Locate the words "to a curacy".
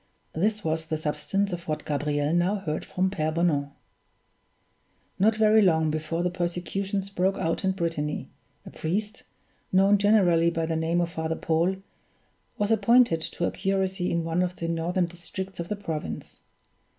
13.21-14.09